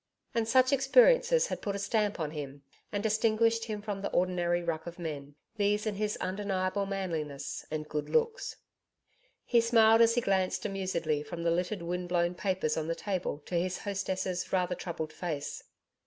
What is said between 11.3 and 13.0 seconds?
the littered wind blown papers on the